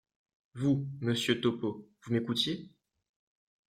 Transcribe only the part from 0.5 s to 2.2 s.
Vous, monsieur Topeau, vous